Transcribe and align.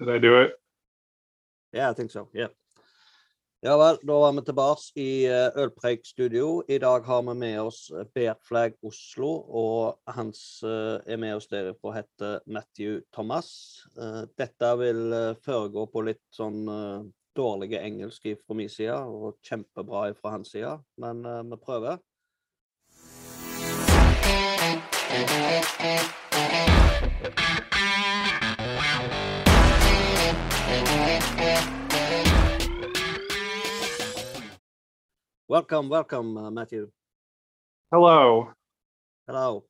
I 0.00 0.18
do 0.18 0.42
it? 0.42 0.52
Yeah, 1.72 1.90
I 1.90 1.94
think 1.94 2.10
so. 2.10 2.28
Yeah. 2.32 2.48
Ja 3.60 3.74
vel, 3.76 3.96
da 4.06 4.14
var 4.22 4.32
vi 4.32 4.42
tilbake 4.46 5.00
i 5.02 5.26
eh, 5.26 5.56
Ølpreik 5.58 6.06
studio. 6.06 6.62
I 6.68 6.78
dag 6.78 7.00
har 7.02 7.22
vi 7.26 7.34
med 7.34 7.60
oss 7.60 7.90
Bert 8.14 8.38
Flagg 8.46 8.76
Oslo, 8.86 9.30
og 9.50 10.14
hans 10.14 10.62
eh, 10.62 11.02
er 11.02 11.18
med 11.18 11.34
oss 11.34 11.50
derifra 11.50 11.96
heter 11.96 12.38
Matthew 12.46 13.00
Thomas. 13.10 13.82
Eh, 13.98 14.22
Dette 14.38 14.70
vil 14.78 15.10
eh, 15.10 15.34
foregå 15.42 15.88
på 15.90 16.04
litt 16.06 16.22
sånn 16.30 16.70
eh, 16.70 17.02
dårlige 17.34 17.82
engelsk 17.82 18.30
fra 18.44 18.54
min 18.54 18.70
side, 18.70 18.94
og 18.94 19.42
kjempebra 19.42 20.14
fra 20.20 20.36
hans 20.36 20.54
side, 20.54 20.78
men 21.02 21.26
eh, 21.26 21.42
vi 21.50 21.58
prøver. 21.66 21.98
Welcome, 35.48 35.88
welcome, 35.88 36.36
uh, 36.36 36.50
Matthew. 36.50 36.90
Hello. 37.90 38.52
Hello. 39.26 39.64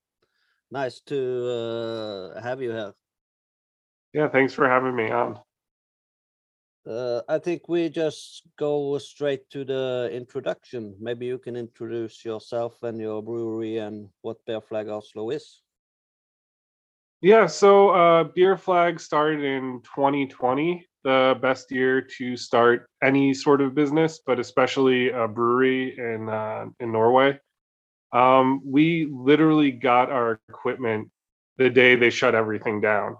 Nice 0.73 0.99
to 1.07 2.35
uh, 2.35 2.43
have 2.43 2.61
you 2.61 2.73
here. 2.73 2.93
Yeah, 4.13 4.27
thanks 4.29 4.53
for 4.53 4.69
having 4.69 4.97
me 4.97 5.09
on. 5.13 5.39
Uh, 6.85 7.21
I 7.29 7.39
think 7.39 7.69
we 7.69 7.91
just 7.91 8.43
go 8.59 8.99
straight 8.99 9.49
to 9.51 9.65
the 9.65 10.11
introduction. 10.13 10.97
Maybe 10.99 11.27
you 11.27 11.39
can 11.39 11.55
introduce 11.55 12.25
yourself 12.25 12.83
and 12.83 12.99
your 12.99 13.23
brewery 13.23 13.79
and 13.79 14.09
what 14.23 14.45
Beer 14.47 14.61
Flag 14.61 14.89
Oslo 14.89 15.31
is. 15.31 15.63
Yeah, 17.21 17.47
so 17.47 17.91
uh, 17.91 18.25
Beer 18.25 18.57
Flag 18.57 19.01
started 19.01 19.43
in 19.43 19.81
2020, 19.83 20.87
the 21.03 21.37
best 21.43 21.71
year 21.73 22.01
to 22.01 22.37
start 22.37 22.89
any 23.03 23.35
sort 23.35 23.61
of 23.61 23.75
business, 23.75 24.21
but 24.25 24.39
especially 24.39 25.11
a 25.11 25.27
brewery 25.27 25.99
in 25.99 26.29
uh, 26.29 26.67
in 26.79 26.93
Norway. 26.93 27.39
Um, 28.13 28.63
we 28.65 29.09
literally 29.11 29.73
got 29.73 30.11
our 30.11 30.41
equipment 30.49 31.11
the 31.57 31.69
day 31.69 31.97
they 31.97 32.11
shut 32.11 32.37
everything 32.37 32.81
down. 32.81 33.17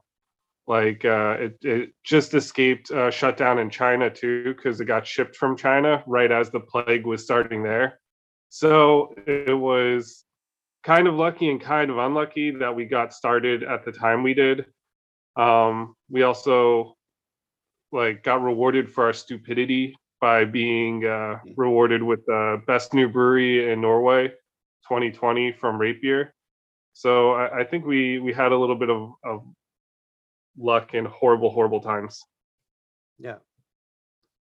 Like 0.69 1.05
uh, 1.05 1.37
it, 1.41 1.59
it 1.63 1.91
just 2.05 2.35
escaped 2.35 2.93
uh, 2.93 3.11
shutdown 3.11 3.59
in 3.59 3.69
China 3.69 4.11
too, 4.11 4.55
because 4.55 4.81
it 4.81 4.85
got 4.85 5.07
shipped 5.07 5.35
from 5.35 5.57
China 5.57 6.05
right 6.07 6.31
as 6.31 6.51
the 6.51 6.61
plague 6.61 7.05
was 7.05 7.25
starting 7.25 7.65
there. 7.65 7.99
So 8.49 9.15
it 9.27 9.59
was 9.59 10.25
kind 10.85 11.07
of 11.07 11.15
lucky 11.15 11.51
and 11.51 11.61
kind 11.61 11.91
of 11.91 11.99
unlucky 11.99 12.51
that 12.53 12.75
we 12.75 12.85
got 12.85 13.13
started 13.13 13.63
at 13.63 13.85
the 13.85 13.93
time 13.93 14.23
we 14.23 14.35
did. 14.35 14.67
Um, 15.37 15.95
we 16.11 16.23
also 16.23 16.97
like 17.93 18.23
got 18.23 18.43
rewarded 18.43 18.91
for 18.93 19.05
our 19.07 19.13
stupidity 19.13 19.97
by 20.21 20.45
being 20.45 21.05
uh, 21.05 21.39
rewarded 21.57 22.03
with 22.03 22.25
the 22.27 22.63
best 22.67 22.93
new 22.93 23.09
brewery 23.09 23.73
in 23.73 23.81
Norway 23.81 24.29
2020 24.89 25.53
from 25.53 25.79
RateBeer. 25.79 26.31
So 26.93 27.33
I, 27.33 27.61
I 27.61 27.65
think 27.65 27.87
we 27.87 28.19
we 28.19 28.33
had 28.33 28.53
a 28.53 28.57
little 28.57 28.75
bit 28.75 28.91
of, 28.91 29.13
of 29.25 29.45
luck 30.59 30.95
in 30.95 31.05
horrible 31.05 31.51
horrible 31.51 31.81
times. 31.81 32.25
Yeah. 33.19 33.39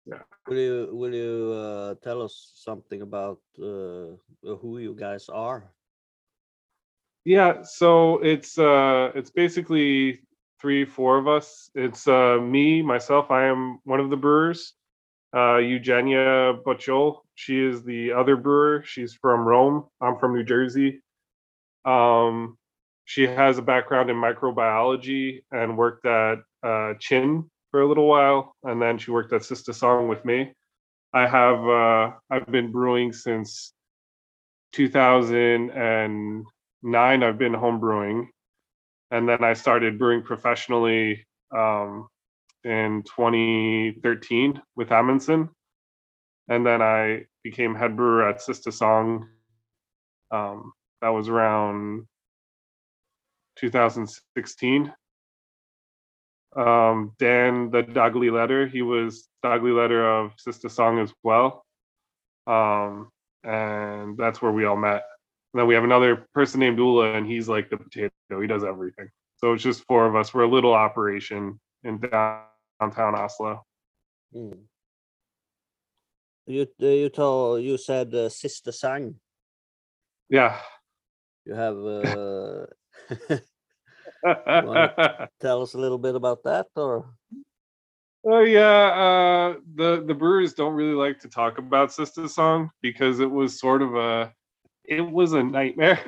Yeah. 0.06 0.24
Will 0.48 0.58
you 0.58 0.90
will 0.94 1.14
you 1.14 1.54
uh, 1.54 1.96
tell 2.02 2.22
us 2.22 2.54
something 2.56 3.02
about 3.02 3.40
uh, 3.60 4.16
who 4.42 4.80
you 4.80 4.96
guys 4.96 5.30
are? 5.30 5.72
Yeah, 7.28 7.62
so 7.64 8.20
it's 8.20 8.58
uh 8.58 9.12
it's 9.14 9.30
basically 9.30 10.22
three, 10.62 10.86
four 10.86 11.18
of 11.18 11.28
us. 11.28 11.70
It's 11.76 12.08
uh 12.08 12.38
me, 12.42 12.82
myself, 12.82 13.32
I 13.32 13.48
am 13.48 13.80
one 13.84 14.00
of 14.00 14.10
the 14.10 14.16
brewers. 14.16 14.76
Uh 15.36 15.58
Eugenia 15.58 16.54
Bocciol, 16.66 17.18
she 17.36 17.60
is 17.60 17.84
the 17.84 18.14
other 18.14 18.38
brewer. 18.38 18.82
She's 18.86 19.14
from 19.14 19.42
Rome. 19.42 19.88
I'm 20.00 20.18
from 20.20 20.36
New 20.36 20.46
Jersey. 20.46 21.02
Um 21.84 22.58
she 23.04 23.24
has 23.28 23.58
a 23.58 23.62
background 23.62 24.10
in 24.10 24.16
microbiology 24.16 25.44
and 25.52 25.78
worked 25.78 26.06
at 26.06 26.38
uh 26.64 26.94
Kinn 27.02 27.50
for 27.72 27.82
a 27.82 27.88
little 27.90 28.08
while 28.08 28.56
and 28.64 28.82
then 28.82 28.98
she 28.98 29.12
worked 29.12 29.34
at 29.34 29.44
Sister 29.44 29.74
Song 29.74 30.08
with 30.08 30.24
me. 30.24 30.54
I 31.14 31.28
have 31.28 31.60
uh 31.68 32.12
I've 32.32 32.48
been 32.48 32.72
brewing 32.72 33.12
since 33.12 33.74
2009 36.88 37.24
I've 37.24 37.38
been 37.38 37.54
home 37.54 37.80
brewing 37.80 38.30
and 39.12 39.28
then 39.28 39.44
I 39.44 39.54
started 39.54 40.00
brewing 40.00 40.24
professionally 40.24 41.26
um, 41.56 42.08
in 42.64 43.04
2013 43.04 44.62
with 44.76 44.92
Amundsen, 44.92 45.50
and 46.50 46.66
then 46.66 46.82
I 46.82 47.26
became 47.44 47.76
head 47.76 47.96
brewer 47.96 48.28
at 48.28 48.42
Sister 48.42 48.72
Song. 48.72 49.28
Um, 50.32 50.74
that 51.02 51.10
was 51.10 51.30
around 51.30 52.06
2016. 53.58 54.94
Um, 56.56 57.14
Dan, 57.20 57.70
the 57.70 57.84
daglig 57.84 58.32
leder, 58.32 58.70
he 58.70 58.82
was 58.82 59.28
daglig 59.46 59.74
leder 59.74 60.26
of 60.26 60.34
Sister 60.38 60.70
Song 60.70 61.00
as 61.00 61.14
well, 61.24 61.64
um, 62.46 63.10
and 63.44 64.18
that's 64.18 64.42
where 64.42 64.52
we 64.52 64.66
all 64.66 64.76
met. 64.76 65.04
And 65.58 65.64
then 65.64 65.68
we 65.70 65.74
have 65.74 65.84
another 65.84 66.28
person 66.36 66.60
named 66.60 66.78
Ula, 66.78 67.14
and 67.14 67.26
he's 67.26 67.50
like 67.50 67.72
the 67.72 67.78
potato. 67.78 68.12
He 68.30 68.46
does 68.46 68.64
everything. 68.64 69.10
So 69.38 69.54
it's 69.54 69.64
just 69.64 69.84
four 69.86 70.06
of 70.06 70.16
us. 70.16 70.32
We're 70.32 70.44
a 70.44 70.48
little 70.48 70.76
operation 70.76 71.60
in 71.84 71.98
downtown 71.98 73.16
Oslo. 73.16 73.66
Mm. 74.36 74.60
You 76.46 76.68
uh, 76.80 76.86
you 76.86 77.10
told 77.10 77.64
you 77.64 77.76
said 77.80 78.14
uh, 78.14 78.30
Sister 78.30 78.72
Sang. 78.72 79.16
Yeah. 80.30 80.60
You 81.44 81.56
have 81.56 81.78
uh, 81.78 82.68
wanna- 84.64 85.28
tell 85.42 85.64
us 85.64 85.74
a 85.74 85.80
little 85.80 85.98
bit 85.98 86.14
about 86.14 86.44
that, 86.44 86.68
or 86.76 87.16
Oh 88.24 88.42
yeah, 88.42 88.94
uh, 88.94 89.56
the 89.74 90.04
the 90.06 90.14
brewers 90.14 90.54
don't 90.54 90.76
really 90.76 90.94
like 90.94 91.18
to 91.22 91.28
talk 91.28 91.58
about 91.58 91.92
Sister 91.92 92.28
Song 92.28 92.70
because 92.84 93.20
it 93.20 93.32
was 93.32 93.60
sort 93.60 93.82
of 93.82 93.96
a, 93.96 94.32
it 94.88 95.02
was 95.02 95.34
a 95.34 95.44
nightmare. 95.44 96.00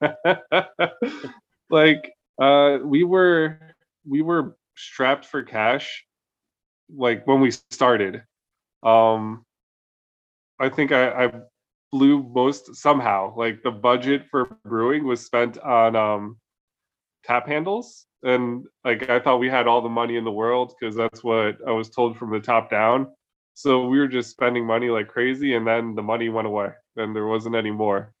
like 1.70 2.12
uh, 2.40 2.78
we 2.82 3.04
were 3.04 3.60
we 4.08 4.22
were 4.22 4.56
strapped 4.76 5.26
for 5.26 5.42
cash, 5.42 6.04
like 6.94 7.26
when 7.26 7.40
we 7.40 7.50
started. 7.50 8.22
Um, 8.82 9.44
I 10.58 10.68
think 10.68 10.92
I, 10.92 11.26
I 11.26 11.32
blew 11.92 12.22
most 12.22 12.74
somehow. 12.76 13.34
Like 13.36 13.62
the 13.62 13.70
budget 13.70 14.26
for 14.30 14.56
brewing 14.64 15.06
was 15.06 15.24
spent 15.24 15.58
on 15.58 15.96
um, 15.96 16.36
tap 17.24 17.46
handles, 17.46 18.06
and 18.22 18.64
like 18.84 19.08
I 19.08 19.20
thought 19.20 19.40
we 19.40 19.50
had 19.50 19.66
all 19.66 19.82
the 19.82 19.88
money 19.88 20.16
in 20.16 20.24
the 20.24 20.32
world 20.32 20.74
because 20.78 20.96
that's 20.96 21.22
what 21.22 21.58
I 21.66 21.72
was 21.72 21.90
told 21.90 22.16
from 22.16 22.30
the 22.30 22.40
top 22.40 22.70
down. 22.70 23.08
So 23.56 23.86
we 23.86 23.98
were 23.98 24.06
just 24.06 24.28
spending 24.28 24.66
money 24.66 24.90
like 24.90 25.08
crazy, 25.08 25.54
and 25.54 25.66
then 25.66 25.94
the 25.94 26.02
money 26.02 26.28
went 26.28 26.46
away, 26.46 26.72
and 26.96 27.16
there 27.16 27.26
wasn't 27.26 27.56
any 27.56 27.70
more. 27.70 28.12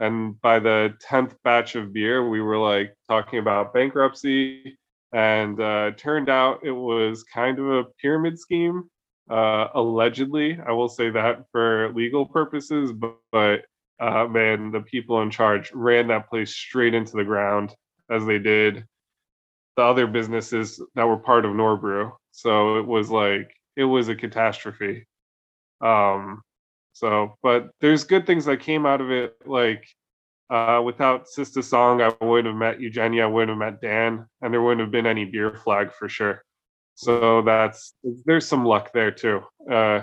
And 0.00 0.40
by 0.40 0.60
the 0.60 0.94
tenth 0.98 1.34
batch 1.44 1.74
of 1.74 1.92
beer, 1.92 2.26
we 2.26 2.40
were 2.40 2.56
like 2.56 2.94
talking 3.06 3.38
about 3.38 3.74
bankruptcy, 3.74 4.78
and 5.12 5.60
uh, 5.60 5.90
turned 5.98 6.30
out 6.30 6.60
it 6.64 6.72
was 6.72 7.22
kind 7.24 7.58
of 7.58 7.66
a 7.66 7.84
pyramid 8.00 8.38
scheme 8.38 8.84
uh, 9.30 9.66
allegedly. 9.74 10.58
I 10.66 10.72
will 10.72 10.88
say 10.88 11.10
that 11.10 11.44
for 11.52 11.92
legal 11.94 12.24
purposes, 12.24 12.90
but, 12.90 13.16
but 13.30 13.66
uh, 14.00 14.26
man, 14.26 14.70
the 14.70 14.80
people 14.80 15.20
in 15.20 15.30
charge 15.30 15.70
ran 15.74 16.08
that 16.08 16.30
place 16.30 16.54
straight 16.54 16.94
into 16.94 17.14
the 17.14 17.24
ground 17.24 17.74
as 18.10 18.24
they 18.24 18.38
did 18.38 18.86
the 19.76 19.82
other 19.82 20.06
businesses 20.06 20.82
that 20.94 21.06
were 21.06 21.18
part 21.18 21.44
of 21.44 21.52
Norbrew. 21.52 22.10
So 22.32 22.78
it 22.78 22.86
was 22.86 23.10
like 23.10 23.54
it 23.78 23.84
was 23.84 24.08
a 24.08 24.16
catastrophe. 24.16 25.06
Um, 25.80 26.42
so, 26.92 27.36
but 27.44 27.70
there's 27.80 28.02
good 28.02 28.26
things 28.26 28.44
that 28.46 28.58
came 28.58 28.84
out 28.84 29.00
of 29.00 29.12
it. 29.12 29.36
Like 29.46 29.86
uh, 30.50 30.82
without 30.84 31.28
Sister 31.28 31.62
Song, 31.62 32.02
I 32.02 32.12
wouldn't 32.20 32.48
have 32.48 32.56
met 32.56 32.80
Eugenia, 32.80 33.22
I 33.22 33.26
wouldn't 33.26 33.50
have 33.50 33.72
met 33.72 33.80
Dan, 33.80 34.26
and 34.42 34.52
there 34.52 34.62
wouldn't 34.62 34.80
have 34.80 34.90
been 34.90 35.06
any 35.06 35.24
beer 35.24 35.54
flag 35.54 35.92
for 35.92 36.08
sure. 36.08 36.42
So 36.96 37.42
that's 37.42 37.94
there's 38.24 38.48
some 38.48 38.64
luck 38.64 38.90
there 38.92 39.12
too. 39.12 39.42
Uh, 39.70 40.00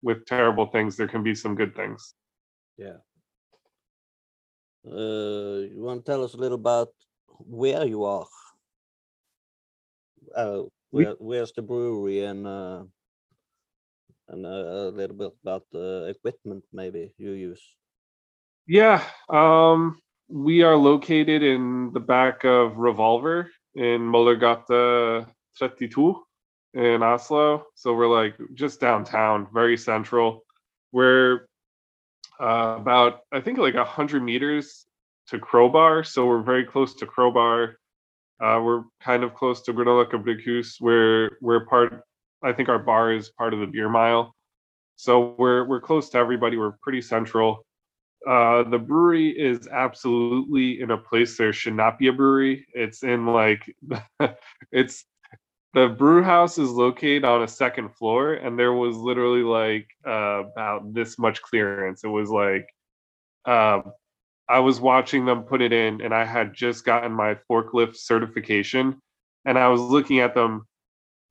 with 0.00 0.24
terrible 0.26 0.66
things, 0.66 0.96
there 0.96 1.08
can 1.08 1.24
be 1.24 1.34
some 1.34 1.56
good 1.56 1.74
things. 1.74 2.14
yeah. 2.76 2.98
Uh, 4.86 5.66
you 5.68 5.82
want 5.82 6.06
to 6.06 6.10
tell 6.10 6.24
us 6.24 6.34
a 6.34 6.36
little 6.36 6.54
about 6.54 6.88
where 7.40 7.84
you 7.84 8.04
are? 8.04 8.26
Uh, 10.34 10.62
where, 10.90 11.14
where's 11.18 11.52
the 11.52 11.62
brewery 11.62 12.24
and 12.24 12.46
uh, 12.46 12.84
and 14.28 14.46
uh, 14.46 14.48
a 14.48 14.90
little 14.90 15.16
bit 15.16 15.32
about 15.42 15.64
the 15.72 16.14
equipment 16.14 16.64
maybe 16.72 17.14
you 17.18 17.32
use. 17.32 17.62
Yeah, 18.66 19.02
um, 19.30 19.98
we 20.28 20.62
are 20.62 20.76
located 20.76 21.42
in 21.42 21.90
the 21.94 22.00
back 22.00 22.44
of 22.44 22.76
Revolver 22.76 23.50
in 23.74 24.02
Møllergata 24.02 25.26
32. 25.58 26.22
in 26.74 27.02
Oslo. 27.02 27.64
So 27.74 27.94
we're 27.94 28.08
like 28.08 28.36
just 28.54 28.80
downtown, 28.80 29.48
very 29.52 29.76
central. 29.76 30.44
We're 30.92 31.48
uh, 32.40 32.76
about 32.78 33.20
I 33.32 33.40
think 33.40 33.58
like 33.58 33.74
a 33.74 33.84
hundred 33.84 34.22
meters 34.22 34.86
to 35.28 35.38
Crowbar, 35.38 36.04
so 36.04 36.26
we're 36.26 36.42
very 36.42 36.64
close 36.64 36.94
to 36.96 37.06
Crowbar. 37.06 37.78
Uh, 38.40 38.60
we're 38.62 38.82
kind 39.00 39.24
of 39.24 39.34
close 39.34 39.62
to 39.62 39.72
Granola 39.72 40.08
Cabricus. 40.08 40.78
We're 40.80 41.30
part. 41.68 42.02
I 42.42 42.52
think 42.52 42.68
our 42.68 42.78
bar 42.78 43.12
is 43.12 43.30
part 43.30 43.54
of 43.54 43.60
the 43.60 43.66
beer 43.66 43.88
mile, 43.88 44.34
so 44.96 45.34
we're 45.38 45.64
we're 45.64 45.80
close 45.80 46.08
to 46.10 46.18
everybody. 46.18 46.56
We're 46.56 46.76
pretty 46.82 47.02
central. 47.02 47.64
Uh, 48.26 48.64
the 48.64 48.78
brewery 48.78 49.30
is 49.30 49.68
absolutely 49.68 50.80
in 50.80 50.90
a 50.90 50.98
place 50.98 51.36
there 51.36 51.52
should 51.52 51.74
not 51.74 51.98
be 51.98 52.08
a 52.08 52.12
brewery. 52.12 52.66
It's 52.74 53.02
in 53.02 53.26
like 53.26 53.62
it's 54.72 55.04
the 55.74 55.88
brew 55.88 56.22
house 56.22 56.58
is 56.58 56.70
located 56.70 57.24
on 57.24 57.42
a 57.42 57.48
second 57.48 57.94
floor, 57.94 58.34
and 58.34 58.58
there 58.58 58.72
was 58.72 58.96
literally 58.96 59.42
like 59.42 59.88
uh, 60.06 60.44
about 60.44 60.94
this 60.94 61.18
much 61.18 61.42
clearance. 61.42 62.04
It 62.04 62.08
was 62.08 62.30
like 62.30 62.66
um, 63.44 63.92
I 64.48 64.60
was 64.60 64.80
watching 64.80 65.26
them 65.26 65.42
put 65.42 65.60
it 65.60 65.72
in, 65.72 66.00
and 66.00 66.14
I 66.14 66.24
had 66.24 66.54
just 66.54 66.84
gotten 66.84 67.12
my 67.12 67.36
forklift 67.50 67.96
certification, 67.96 69.00
and 69.44 69.58
I 69.58 69.68
was 69.68 69.80
looking 69.80 70.20
at 70.20 70.34
them 70.34 70.66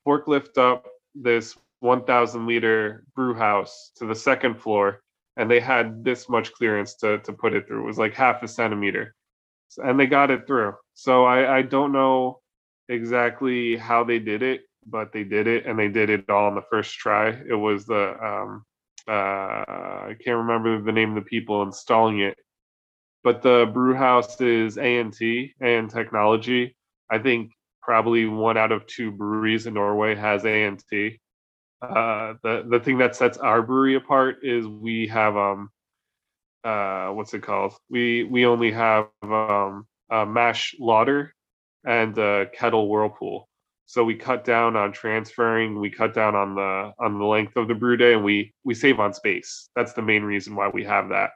forklift 0.08 0.58
up 0.58 0.86
this 1.22 1.58
1,000 1.82 2.48
liter 2.48 3.06
brew 3.16 3.34
house 3.36 3.92
to 3.98 4.06
the 4.08 4.16
second 4.16 4.56
floor, 4.62 5.02
and 5.38 5.50
they 5.50 5.60
had 5.60 6.04
this 6.04 6.30
much 6.30 6.52
clearance 6.54 6.96
to 6.98 7.20
to 7.20 7.34
put 7.34 7.54
it 7.54 7.68
through. 7.68 7.84
It 7.84 7.88
was 7.88 7.98
like 8.00 8.14
half 8.14 8.44
a 8.44 8.48
centimeter, 8.48 9.16
and 9.78 10.00
they 10.00 10.08
got 10.08 10.32
it 10.32 10.48
through. 10.48 10.74
So 10.94 11.26
I 11.26 11.58
I 11.60 11.62
don't 11.64 11.92
know 11.94 12.42
exactly 12.90 13.76
how 13.78 14.04
they 14.04 14.20
did 14.20 14.44
it, 14.44 14.62
but 14.88 15.12
they 15.14 15.24
did 15.24 15.48
it, 15.48 15.66
and 15.66 15.78
they 15.80 15.90
did 15.90 16.10
it 16.10 16.30
all 16.30 16.48
on 16.48 16.56
the 16.56 16.64
first 16.72 16.96
try. 16.96 17.30
It 17.30 17.56
was 17.56 17.86
the 17.86 18.16
um 18.24 18.66
uh 19.08 19.12
I 20.10 20.16
can't 20.24 20.38
remember 20.38 20.82
the 20.82 20.92
name 20.92 21.10
of 21.18 21.24
the 21.24 21.30
people 21.30 21.64
installing 21.64 22.20
it 22.22 22.38
but 23.24 23.42
the 23.42 23.70
brew 23.74 23.94
house 23.94 24.40
is 24.42 24.78
ANT, 24.78 25.18
and 25.60 25.90
Technology. 25.90 26.76
I 27.10 27.20
think 27.20 27.52
probably 27.88 28.28
one 28.28 28.58
out 28.58 28.74
of 28.74 28.86
two 28.88 29.12
breweries 29.12 29.68
in 29.68 29.76
Norway 29.76 30.16
has 30.16 30.46
ANT. 30.46 30.84
Uh, 31.82 32.34
the 32.44 32.66
the 32.70 32.80
thing 32.80 32.98
that 33.00 33.16
sets 33.16 33.38
our 33.38 33.62
brewery 33.62 33.96
apart 33.96 34.38
is 34.44 34.68
we 34.68 35.08
have 35.08 35.38
um 35.38 35.70
uh 36.64 37.10
what's 37.10 37.34
it 37.34 37.44
called? 37.44 37.74
We 37.90 38.24
we 38.26 38.46
only 38.46 38.72
have 38.72 39.08
um 39.24 39.88
a 40.12 40.26
mash 40.26 40.76
lauter 40.80 41.34
and 41.86 42.18
a 42.18 42.48
kettle 42.54 42.90
whirlpool. 42.90 43.48
So 43.86 44.04
we 44.04 44.16
cut 44.16 44.44
down 44.44 44.76
on 44.76 44.92
transferring, 44.92 45.80
we 45.80 45.90
cut 45.90 46.14
down 46.14 46.36
on 46.36 46.56
the 46.56 46.94
on 47.00 47.20
the 47.20 47.26
length 47.26 47.56
of 47.58 47.68
the 47.70 47.76
brew 47.76 47.98
day 47.98 48.14
and 48.14 48.24
we 48.24 48.54
we 48.66 48.74
save 48.76 49.00
on 49.00 49.14
space. 49.14 49.70
That's 49.76 49.94
the 49.94 50.02
main 50.02 50.24
reason 50.24 50.56
why 50.56 50.70
we 50.70 50.84
have 50.86 51.10
that 51.10 51.32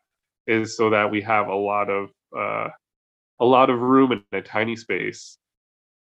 is 0.48 0.75
so 0.77 0.89
that 0.92 1.12
we 1.12 1.21
have 1.21 1.48
a 1.48 1.56
lot 1.56 1.89
of 1.89 2.09
uh, 2.38 2.69
a 3.42 3.45
lot 3.45 3.69
of 3.69 3.80
room 3.81 4.12
in 4.13 4.24
a 4.33 4.42
tiny 4.42 4.75
space. 4.77 5.38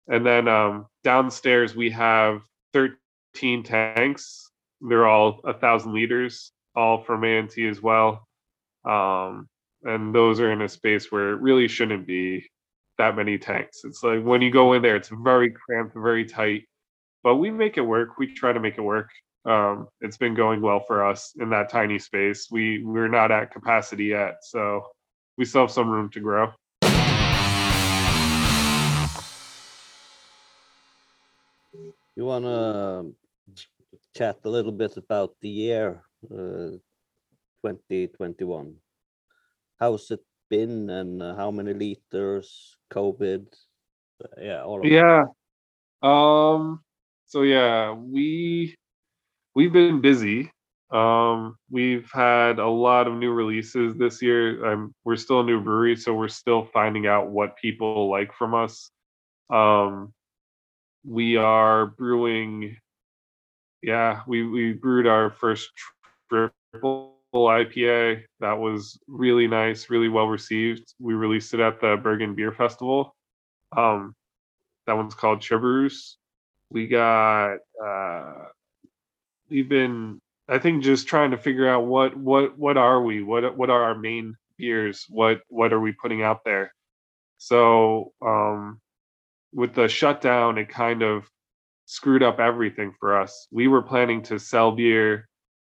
And 0.07 0.25
then 0.25 0.48
um, 0.48 0.86
downstairs 1.04 1.75
we 1.75 1.89
have 1.92 2.42
13 2.74 3.63
tanks. 3.63 4.51
They're 4.81 5.07
all 5.07 5.42
a 5.44 5.54
thousand 5.54 5.94
liters, 5.94 6.51
all 6.75 7.04
from 7.04 7.24
ANT 7.24 7.57
as 7.57 7.81
well. 7.81 8.27
Um, 8.86 9.48
and 9.83 10.13
those 10.13 10.39
are 10.39 10.51
in 10.51 10.62
a 10.62 10.69
space 10.69 11.12
where 11.12 11.31
it 11.31 11.42
really 11.42 11.68
shouldn't 11.68 12.07
be 12.07 12.48
that 12.98 13.15
many 13.15 13.38
tanks. 13.38 13.81
It's 13.83 14.04
like 14.04 14.24
when 14.24 14.42
you 14.42 14.51
go 14.51 14.74
in 14.74 14.81
there, 14.81 14.95
it's 14.95 15.12
very 15.24 15.51
cramped, 15.51 15.94
very 15.95 16.25
tight. 16.25 16.63
But 17.24 17.36
we 17.36 17.51
make 17.51 17.77
it 17.77 17.81
work. 17.81 18.18
We 18.18 18.33
try 18.33 18.54
to 18.54 18.59
make 18.59 18.77
it 18.77 18.81
work 18.81 19.09
um, 19.48 19.88
it's 20.01 20.18
been 20.18 20.36
going 20.36 20.62
well 20.62 20.81
for 20.81 21.06
us 21.06 21.33
in 21.39 21.50
that 21.51 21.69
tiny 21.69 22.00
space. 22.00 22.50
We 22.51 22.83
we're 22.83 23.07
not 23.07 23.31
at 23.31 23.51
capacity 23.51 24.06
yet, 24.06 24.39
so 24.42 24.86
we 25.38 25.45
still 25.45 25.62
have 25.62 25.71
some 25.71 25.89
room 25.89 26.09
to 26.12 26.19
grow. 26.19 26.51
You 32.17 32.25
want 32.25 32.45
to 32.45 33.13
chat 34.17 34.39
a 34.43 34.49
little 34.49 34.71
bit 34.71 34.97
about 34.97 35.35
the 35.39 35.49
year 35.49 36.01
uh, 36.25 36.81
2021? 37.61 38.73
How's 39.79 40.09
it 40.09 40.25
been, 40.49 40.89
and 40.89 41.21
uh, 41.21 41.35
how 41.35 41.51
many 41.51 41.75
liters? 41.75 42.75
COVID, 42.91 43.45
uh, 44.23 44.41
yeah, 44.41 44.63
all 44.63 44.79
of 44.79 44.85
yeah. 44.85 45.25
Um. 46.01 46.81
So 47.27 47.43
yeah, 47.43 47.93
we 47.93 48.73
we've 49.53 49.73
been 49.73 50.01
busy. 50.01 50.51
Um, 50.89 51.55
we've 51.69 52.09
had 52.11 52.57
a 52.57 52.67
lot 52.67 53.05
of 53.05 53.13
new 53.13 53.31
releases 53.31 53.95
this 53.95 54.23
year. 54.23 54.65
Um, 54.65 54.95
we're 55.03 55.17
still 55.17 55.41
a 55.41 55.43
new 55.43 55.61
brewery, 55.61 55.95
so 55.95 56.15
we're 56.15 56.29
still 56.29 56.65
finding 56.73 57.05
out 57.05 57.29
what 57.29 57.57
people 57.57 58.09
like 58.09 58.33
from 58.33 58.55
us. 58.55 58.89
Um, 59.51 60.15
we 61.07 61.38
are 61.38 61.86
brewing. 61.86 62.75
Yeah, 63.81 64.21
we 64.27 64.44
we 64.44 64.74
brewed 64.74 65.07
our 65.07 65.31
first 65.31 65.69
triple 66.30 67.13
IPA. 67.33 68.24
That 68.42 68.59
was 68.59 69.00
really 69.07 69.48
nice, 69.48 69.89
really 69.89 70.09
well 70.09 70.27
received. 70.27 70.94
We 71.00 71.13
released 71.13 71.54
it 71.54 71.62
at 71.62 71.80
the 71.80 71.95
Bergen 71.95 72.36
Beer 72.36 72.51
Festival. 72.51 73.15
Um, 73.75 74.15
that 74.86 74.98
one's 74.98 75.13
called 75.13 75.39
Chibberus. 75.39 76.15
We 76.69 76.88
got 76.88 77.57
uh, 77.83 78.45
we've 79.50 79.69
been 79.69 80.19
I 80.50 80.59
think 80.59 80.83
just 80.83 81.07
trying 81.07 81.31
to 81.31 81.38
figure 81.38 81.69
out 81.69 81.86
what 81.86 82.18
what 82.18 82.57
what 82.57 82.77
are 82.77 83.01
we? 83.01 83.24
What 83.24 83.56
what 83.57 83.69
are 83.69 83.83
our 83.83 83.95
main 83.95 84.36
beers? 84.57 85.06
What 85.09 85.42
what 85.48 85.71
are 85.71 85.80
we 85.80 85.94
putting 85.94 86.21
out 86.21 86.44
there? 86.44 86.74
So 87.38 88.12
um 88.21 88.81
with 89.53 89.73
the 89.73 89.88
shutdown 89.88 90.57
it 90.57 90.69
kind 90.69 91.01
of 91.01 91.29
screwed 91.85 92.21
up 92.21 92.39
everything 92.39 92.94
for 92.99 93.19
us. 93.19 93.47
We 93.51 93.67
were 93.67 93.81
planning 93.81 94.21
to 94.23 94.39
sell 94.39 94.71
beer 94.71 95.27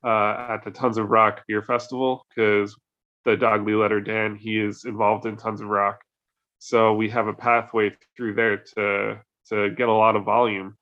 uh, 0.05 0.49
at 0.50 0.64
the 0.64 0.70
Tons 0.70 0.99
of 0.99 1.11
Rock 1.11 1.43
Beer 1.46 1.62
Festival 1.62 2.26
because 2.28 2.76
the 3.25 3.37
Daglig 3.37 3.76
Leder 3.76 4.05
Dan 4.05 4.34
he 4.34 4.58
is 4.58 4.84
involved 4.84 5.26
in 5.26 5.37
Tons 5.37 5.61
of 5.61 5.69
Rock, 5.69 6.00
so 6.58 6.94
we 6.94 7.08
have 7.11 7.28
a 7.28 7.32
pathway 7.32 7.94
through 8.17 8.34
there 8.34 8.58
to 8.76 9.20
to 9.49 9.70
get 9.70 9.88
a 9.88 9.93
lot 9.93 10.17
of 10.17 10.25
volume. 10.25 10.76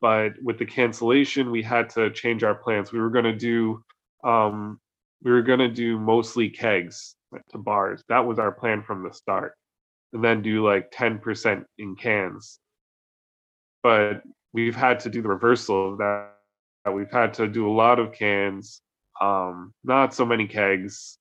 But 0.00 0.32
with 0.42 0.58
the 0.58 0.66
cancellation 0.66 1.50
we 1.50 1.62
had 1.62 1.90
to 1.90 2.10
change 2.10 2.42
our 2.42 2.54
plans. 2.54 2.92
We 2.92 3.00
were 3.00 3.10
going 3.10 3.24
to 3.24 3.36
do 3.36 3.82
um, 4.24 4.80
we 5.22 5.30
were 5.30 5.42
going 5.42 5.58
to 5.58 5.68
do 5.68 5.98
mostly 5.98 6.48
kegs 6.48 7.16
to 7.50 7.58
bars. 7.58 8.02
That 8.08 8.26
was 8.26 8.38
our 8.38 8.52
plan 8.52 8.82
from 8.82 9.02
the 9.02 9.12
start 9.12 9.54
and 10.14 10.24
then 10.24 10.42
do 10.42 10.66
like 10.66 10.90
10% 10.90 11.64
in 11.78 11.96
cans 11.96 12.58
but 13.82 14.22
we've 14.54 14.76
had 14.76 15.00
to 15.00 15.10
do 15.10 15.20
the 15.20 15.28
reversal 15.28 15.92
of 15.92 15.98
that 15.98 16.30
we've 16.92 17.10
had 17.10 17.34
to 17.34 17.46
do 17.46 17.68
a 17.68 17.72
lot 17.72 17.98
of 17.98 18.12
cans 18.12 18.80
um, 19.20 19.72
not 19.84 20.14
so 20.14 20.24
many 20.24 20.46
kegs 20.46 21.18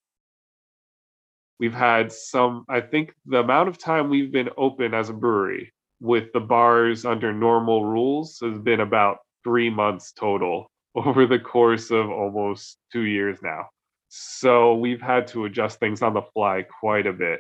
we've 1.59 1.73
had 1.73 2.12
some 2.12 2.65
i 2.69 2.79
think 2.79 3.13
the 3.25 3.39
amount 3.39 3.67
of 3.67 3.77
time 3.77 4.09
we've 4.09 4.31
been 4.31 4.50
open 4.57 4.93
as 4.93 5.09
a 5.09 5.13
brewery 5.13 5.73
with 6.03 6.31
the 6.33 6.39
bars 6.39 7.05
under 7.05 7.31
normal 7.31 7.85
rules 7.85 8.38
has 8.41 8.59
been 8.59 8.81
about 8.81 9.19
three 9.43 9.69
months 9.69 10.12
total 10.12 10.69
over 10.95 11.25
the 11.25 11.39
course 11.39 11.91
of 11.91 12.09
almost 12.09 12.77
two 12.91 13.03
years 13.03 13.39
now. 13.41 13.69
So 14.09 14.75
we've 14.75 15.01
had 15.01 15.27
to 15.27 15.45
adjust 15.45 15.79
things 15.79 16.01
on 16.01 16.13
the 16.13 16.21
fly 16.33 16.65
quite 16.81 17.07
a 17.07 17.13
bit. 17.13 17.39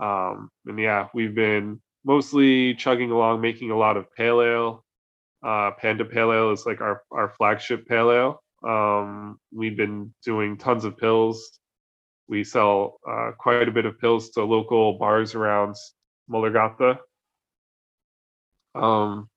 Um, 0.00 0.50
and 0.66 0.78
yeah, 0.78 1.08
we've 1.14 1.34
been 1.34 1.80
mostly 2.04 2.74
chugging 2.74 3.10
along, 3.10 3.40
making 3.40 3.70
a 3.70 3.76
lot 3.76 3.96
of 3.96 4.12
pale 4.14 4.42
ale. 4.42 4.84
Uh, 5.42 5.70
Panda 5.72 6.04
Pale 6.04 6.32
Ale 6.32 6.52
is 6.52 6.66
like 6.66 6.80
our, 6.80 7.02
our 7.10 7.32
flagship 7.38 7.86
pale 7.86 8.10
ale. 8.10 8.42
Um, 8.62 9.38
we've 9.52 9.76
been 9.76 10.12
doing 10.24 10.58
tons 10.58 10.84
of 10.84 10.96
pils. 10.96 11.38
We 12.28 12.44
sell 12.44 13.00
uh, 13.08 13.32
quite 13.38 13.68
a 13.68 13.72
bit 13.72 13.86
of 13.86 13.98
pils 13.98 14.32
to 14.34 14.44
local 14.44 14.98
bars 14.98 15.34
around 15.34 15.76
Møllergata 16.30 16.98
um, 18.74 19.28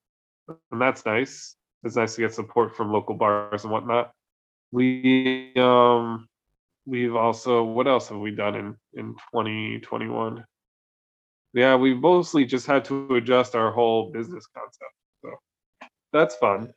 and 0.72 0.82
that's 0.82 1.06
nice. 1.06 1.56
It's 1.84 1.96
nice 1.96 2.16
to 2.16 2.22
get 2.22 2.34
support 2.34 2.76
from 2.76 2.92
local 2.92 3.16
bars 3.16 3.64
and 3.64 3.72
whatnot. 3.72 4.12
We 4.72 5.54
um 5.56 6.28
we've 6.86 7.16
also 7.16 7.64
what 7.64 7.88
else 7.88 8.10
have 8.10 8.18
we 8.18 8.32
done 8.32 8.56
in 8.56 8.76
in 8.94 9.16
2021? 9.34 10.44
Yeah, 11.54 11.76
we 11.76 11.94
mostly 11.94 12.46
just 12.46 12.66
had 12.66 12.84
to 12.86 13.16
adjust 13.16 13.56
our 13.56 13.72
whole 13.72 14.12
business 14.12 14.48
concept. 14.48 14.96
So 15.22 15.30
that's 16.12 16.36
fun. 16.36 16.74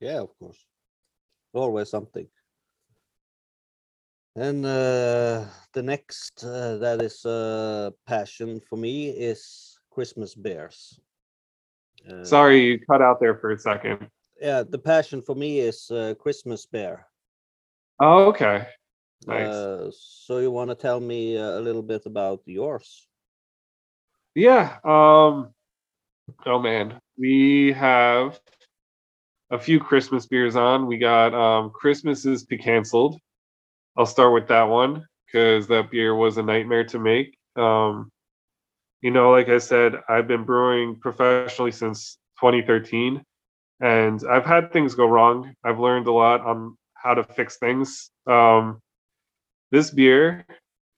Yeah, 0.00 0.20
of 0.20 0.36
course. 0.38 0.66
Always 1.52 1.90
something. 1.90 2.26
And 4.36 4.64
uh, 4.64 5.44
the 5.74 5.82
next 5.82 6.44
uh, 6.44 6.78
that 6.78 7.02
is 7.02 7.24
a 7.24 7.30
uh, 7.30 7.90
passion 8.06 8.60
for 8.60 8.76
me 8.76 9.10
is 9.10 9.78
Christmas 9.90 10.34
bears. 10.34 10.98
Uh, 12.08 12.24
Sorry, 12.24 12.60
you 12.64 12.78
cut 12.78 13.02
out 13.02 13.20
there 13.20 13.36
for 13.36 13.50
a 13.50 13.58
second. 13.58 14.08
Yeah, 14.40 14.62
the 14.62 14.78
passion 14.78 15.20
for 15.20 15.34
me 15.34 15.58
is 15.60 15.90
uh, 15.90 16.14
Christmas 16.18 16.64
bear. 16.64 17.06
Oh, 18.00 18.28
okay. 18.28 18.66
Nice. 19.26 19.54
Uh, 19.54 19.90
so 19.92 20.38
you 20.38 20.50
want 20.50 20.70
to 20.70 20.74
tell 20.74 21.00
me 21.00 21.36
a 21.36 21.60
little 21.60 21.82
bit 21.82 22.06
about 22.06 22.40
yours? 22.46 23.09
Yeah. 24.34 24.78
Um. 24.84 25.52
Oh 26.46 26.58
man, 26.60 27.00
we 27.18 27.72
have 27.72 28.40
a 29.50 29.58
few 29.58 29.80
Christmas 29.80 30.26
beers 30.26 30.56
on. 30.56 30.86
We 30.86 30.98
got 30.98 31.34
um 31.34 31.70
Christmas 31.70 32.24
is 32.24 32.44
canceled. 32.60 33.18
I'll 33.96 34.06
start 34.06 34.32
with 34.34 34.48
that 34.48 34.64
one 34.64 35.06
because 35.26 35.66
that 35.68 35.90
beer 35.90 36.14
was 36.14 36.38
a 36.38 36.42
nightmare 36.42 36.84
to 36.86 36.98
make. 36.98 37.36
Um, 37.56 38.10
you 39.02 39.10
know, 39.10 39.30
like 39.32 39.48
I 39.48 39.58
said, 39.58 39.94
I've 40.08 40.28
been 40.28 40.44
brewing 40.44 40.98
professionally 41.00 41.72
since 41.72 42.18
2013, 42.40 43.22
and 43.80 44.22
I've 44.30 44.46
had 44.46 44.72
things 44.72 44.94
go 44.94 45.06
wrong. 45.06 45.54
I've 45.64 45.80
learned 45.80 46.06
a 46.08 46.12
lot 46.12 46.42
on 46.42 46.76
how 46.94 47.14
to 47.14 47.24
fix 47.24 47.58
things. 47.58 48.10
Um, 48.26 48.80
this 49.72 49.90
beer, 49.90 50.46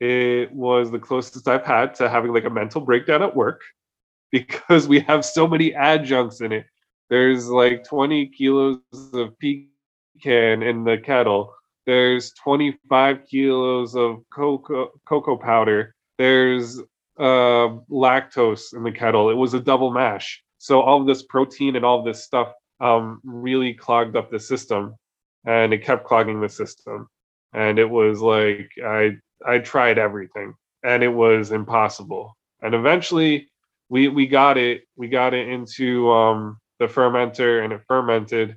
it 0.03 0.53
was 0.53 0.91
the 0.91 0.99
closest 0.99 1.47
I've 1.47 1.65
had 1.65 1.95
to 1.97 2.11
having 2.11 2.33
like 2.35 2.45
a 2.45 2.51
mental 2.51 2.81
breakdown 2.81 3.23
at 3.23 3.37
work 3.37 3.61
because 4.33 4.89
we 4.89 4.99
have 5.01 5.25
so 5.25 5.47
many 5.47 5.73
adjuncts 5.75 6.41
in 6.41 6.51
it. 6.51 6.67
There's 7.09 7.49
like 7.49 7.85
20 7.85 8.27
kilos 8.31 8.81
of 9.13 9.39
pecan 9.39 10.63
in 10.63 10.83
the 10.83 10.99
kettle. 10.99 11.55
There's 11.87 12.33
25 12.43 13.27
kilos 13.31 13.95
of 13.95 14.25
cocoa 14.35 14.91
cocoa 15.07 15.37
powder. 15.37 15.95
There's 16.19 16.81
uh, 17.21 17.79
lactose 17.89 18.75
in 18.75 18.83
the 18.83 18.93
kettle. 18.93 19.31
It 19.31 19.35
was 19.37 19.55
a 19.55 19.61
double 19.61 19.93
mash. 19.93 20.43
So 20.59 20.81
all 20.81 21.01
of 21.01 21.07
this 21.07 21.23
protein 21.23 21.77
and 21.77 21.85
all 21.85 22.01
of 22.01 22.05
this 22.05 22.25
stuff 22.25 22.53
um, 22.81 23.21
really 23.23 23.75
clogged 23.75 24.17
up 24.17 24.33
the 24.33 24.41
system, 24.41 24.97
and 25.45 25.73
it 25.73 25.85
kept 25.85 26.07
clogging 26.07 26.41
the 26.41 26.49
system. 26.49 27.09
And 27.53 27.79
it 27.79 27.89
was 27.89 28.21
like 28.21 28.71
I 28.85 29.19
I 29.47 29.59
tried 29.59 29.99
everything, 29.99 30.55
and 30.83 31.03
it 31.03 31.09
was 31.09 31.53
impossible. 31.53 32.37
And 32.63 32.75
eventually, 32.75 33.49
we 33.89 34.09
we 34.09 34.27
got 34.27 34.59
it 34.59 34.85
we 34.97 35.09
got 35.09 35.35
it 35.35 35.49
into 35.49 36.11
um, 36.11 36.59
the 36.79 36.87
fermenter, 36.87 37.65
and 37.65 37.73
it 37.73 37.83
fermented. 37.89 38.57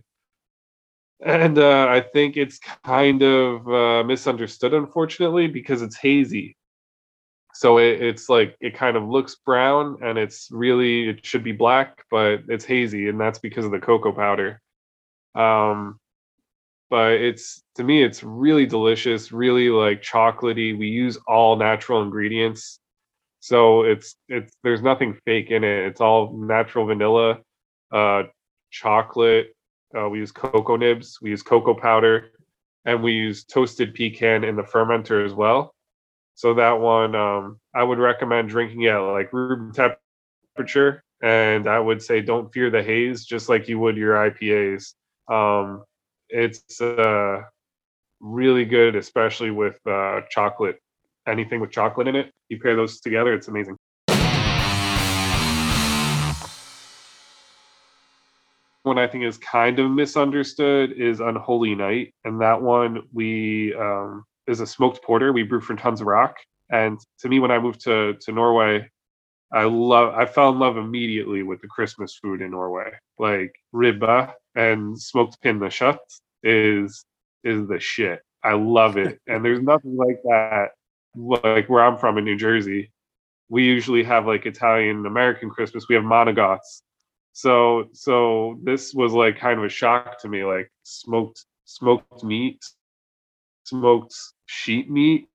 And 1.25 1.57
uh, 1.57 1.87
I 1.89 2.01
think 2.01 2.37
it's 2.37 2.59
kind 2.83 3.23
of 3.23 3.67
uh, 3.67 4.03
misunderstood, 4.03 4.73
unfortunately, 4.73 5.47
because 5.47 5.81
it's 5.81 5.97
hazy 5.97 6.57
so 7.55 7.77
it, 7.77 8.01
it's 8.01 8.27
like 8.27 8.57
it 8.59 8.75
kind 8.75 8.97
of 8.97 9.07
looks 9.07 9.35
brown 9.35 9.97
and 10.03 10.17
it's 10.17 10.49
really 10.51 11.07
it 11.07 11.25
should 11.25 11.43
be 11.43 11.53
black 11.53 12.03
but 12.11 12.41
it's 12.49 12.65
hazy 12.65 13.07
and 13.07 13.19
that's 13.19 13.39
because 13.39 13.63
of 13.63 13.71
the 13.71 13.79
cocoa 13.79 14.11
powder 14.11 14.61
um 15.35 15.97
but 16.95 17.11
it's 17.11 17.61
to 17.75 17.83
me 17.83 18.01
it's 18.01 18.23
really 18.23 18.65
delicious 18.65 19.33
really 19.33 19.67
like 19.67 20.01
chocolatey. 20.01 20.79
We 20.79 20.87
use 20.87 21.17
all 21.27 21.57
natural 21.57 22.01
ingredients. 22.01 22.79
So 23.41 23.83
it's 23.83 24.15
it's 24.29 24.53
there's 24.63 24.81
nothing 24.81 25.13
fake 25.25 25.51
in 25.51 25.65
it. 25.65 25.87
It's 25.87 25.99
all 25.99 26.37
natural 26.37 26.85
vanilla 26.85 27.39
uh 27.91 28.23
chocolate. 28.71 29.47
Uh, 29.93 30.07
we 30.07 30.19
use 30.19 30.31
cocoa 30.31 30.77
nibs. 30.77 31.17
We 31.21 31.31
use 31.31 31.43
cocoa 31.43 31.73
powder. 31.73 32.31
And 32.85 33.03
we 33.03 33.11
use 33.11 33.43
toasted 33.43 33.93
pecan 33.93 34.45
in 34.45 34.55
the 34.55 34.63
fermenter 34.63 35.25
as 35.25 35.33
well. 35.33 35.75
So 36.35 36.53
that 36.53 36.79
one, 36.79 37.13
um, 37.13 37.59
I 37.73 37.83
would 37.83 37.99
recommend 37.99 38.47
drinking 38.47 38.83
it 38.83 38.91
at 38.91 38.99
like 38.99 39.33
room 39.33 39.73
temperature, 39.73 41.03
and 41.21 41.67
I 41.67 41.79
would 41.79 42.01
say 42.01 42.21
don't 42.21 42.53
fear 42.53 42.69
the 42.69 42.83
haze, 42.83 43.25
just 43.25 43.49
like 43.49 43.67
you 43.67 43.79
would 43.79 43.97
your 43.97 44.13
IPAs. 44.13 44.93
Um, 45.29 45.83
it's 46.29 46.81
uh, 46.81 47.41
really 48.19 48.65
good, 48.65 48.95
especially 48.95 49.51
with 49.51 49.79
uh, 49.87 50.21
chocolate. 50.29 50.79
Anything 51.27 51.59
with 51.59 51.71
chocolate 51.71 52.07
in 52.07 52.15
it, 52.15 52.31
you 52.49 52.59
pair 52.59 52.75
those 52.75 52.99
together, 52.99 53.33
it's 53.33 53.47
amazing. 53.47 53.75
One 58.83 58.99
I 58.99 59.07
think 59.07 59.23
is 59.23 59.39
kind 59.39 59.79
of 59.79 59.89
misunderstood 59.89 60.91
is 60.91 61.19
Unholy 61.19 61.73
Night, 61.73 62.13
and 62.23 62.39
that 62.41 62.61
one 62.61 63.01
we 63.11 63.73
um, 63.73 64.23
is 64.47 64.59
a 64.59 64.67
smoked 64.67 65.03
porter 65.03 65.33
we 65.33 65.41
brew 65.41 65.59
from 65.59 65.77
Tons 65.77 66.01
of 66.01 66.07
Rock. 66.07 66.35
And 66.71 66.99
to 67.19 67.29
me, 67.29 67.39
when 67.39 67.49
I 67.49 67.57
moved 67.57 67.81
to 67.85 68.13
to 68.13 68.31
Norway, 68.31 68.87
I 69.51 69.63
love 69.63 70.13
I 70.13 70.27
fell 70.27 70.49
in 70.49 70.59
love 70.59 70.77
immediately 70.77 71.41
with 71.41 71.61
the 71.61 71.67
Christmas 71.67 72.19
food 72.21 72.41
in 72.41 72.51
Norway. 72.51 72.91
Like 73.17 73.55
ribba 73.73 74.33
and 74.55 74.99
smoked 74.99 75.41
pinnekjøtt 75.43 75.97
is 76.43 77.05
is 77.43 77.67
the 77.67 77.79
shit. 77.79 78.21
I 78.43 78.53
love 78.53 78.97
it. 78.97 79.19
and 79.27 79.43
there's 79.43 79.61
nothing 79.61 79.95
like 79.97 80.21
that 80.23 80.69
like 81.15 81.69
where 81.69 81.83
I'm 81.83 81.97
from 81.97 82.17
in 82.17 82.25
New 82.25 82.37
Jersey. 82.37 82.91
We 83.49 83.63
usually 83.63 84.03
have 84.03 84.25
like 84.25 84.45
Italian 84.45 85.05
American 85.05 85.49
Christmas. 85.49 85.87
We 85.87 85.95
have 85.95 86.03
monogots. 86.03 86.81
So 87.33 87.89
so 87.93 88.59
this 88.63 88.93
was 88.93 89.13
like 89.13 89.39
kind 89.39 89.59
of 89.59 89.65
a 89.65 89.69
shock 89.69 90.19
to 90.21 90.29
me, 90.29 90.43
like 90.43 90.71
smoked 90.83 91.45
smoked 91.65 92.23
meat, 92.23 92.63
smoked 93.65 94.15
sheep 94.45 94.89
meat. 94.89 95.27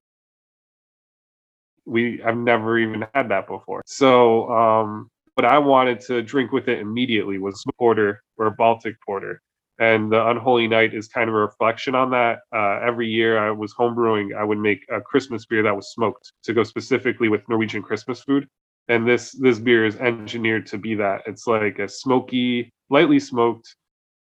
We 1.85 2.23
I've 2.23 2.37
never 2.37 2.79
even 2.79 3.07
had 3.15 3.29
that 3.31 3.47
before. 3.47 3.83
So 3.87 4.51
um 4.51 5.11
what 5.41 5.51
I 5.51 5.59
wanted 5.59 6.01
to 6.01 6.21
drink 6.21 6.53
with 6.53 6.69
it 6.69 6.81
immediately 6.81 7.39
was 7.39 7.65
porter 7.79 8.23
or 8.37 8.51
Baltic 8.51 9.01
porter. 9.01 9.41
And 9.79 10.13
the 10.13 10.29
Unholy 10.29 10.69
Night 10.69 10.93
is 10.93 11.09
kind 11.09 11.31
of 11.31 11.35
a 11.35 11.39
reflection 11.39 11.95
on 11.95 12.11
that. 12.11 12.41
Uh, 12.55 12.79
every 12.87 13.09
year 13.09 13.39
I 13.39 13.51
was 13.51 13.73
homebrewing, 13.73 14.37
I 14.37 14.45
would 14.45 14.59
make 14.59 14.85
a 14.91 15.01
Christmas 15.01 15.47
beer 15.47 15.63
that 15.63 15.75
was 15.75 15.95
smoked 15.95 16.35
to 16.43 16.53
go 16.53 16.63
specifically 16.63 17.31
with 17.31 17.49
Norwegian 17.49 17.81
Christmas 17.81 18.21
food. 18.21 18.47
And 18.89 19.09
this 19.09 19.33
this 19.33 19.59
beer 19.59 19.87
is 19.87 19.97
engineered 19.97 20.67
to 20.67 20.77
be 20.77 20.95
that. 20.97 21.23
It's 21.25 21.47
like 21.47 21.79
a 21.79 21.89
smoky, 21.89 22.71
lightly 22.91 23.19
smoked, 23.19 23.75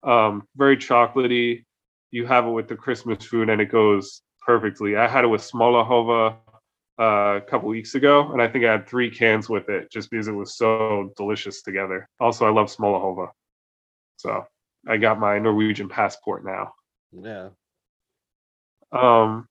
um, 0.04 0.44
very 0.56 0.78
chocolatey. 0.78 1.66
You 2.12 2.26
have 2.26 2.46
it 2.46 2.52
with 2.52 2.70
the 2.70 2.78
Christmas 2.78 3.26
food, 3.26 3.50
and 3.50 3.60
it 3.60 3.70
goes 3.70 4.22
perfectly. 4.46 4.96
I 4.96 5.10
had 5.10 5.26
it 5.26 5.28
with 5.28 5.42
Smalahove 5.42 6.38
uh, 7.02 7.38
a 7.38 7.42
couple 7.42 7.68
weeks 7.68 7.96
ago, 7.96 8.32
and 8.32 8.40
I 8.40 8.48
think 8.48 8.64
I 8.64 8.72
had 8.72 8.88
three 8.88 9.10
cans 9.10 9.50
with 9.50 9.70
it 9.70 9.92
just 9.92 10.12
because 10.12 10.28
it 10.28 10.34
was 10.34 10.56
so 10.56 11.12
delicious 11.18 11.64
together. 11.64 12.08
Also, 12.20 12.46
I 12.46 12.52
love 12.52 12.68
Smalahove, 12.68 13.30
so 14.18 14.46
I 14.88 14.98
got 14.98 15.20
my 15.20 15.40
Norwegian 15.40 15.90
passport 15.90 16.46
now. 16.46 16.74
Yeah. 17.12 17.50
Um, 18.92 19.48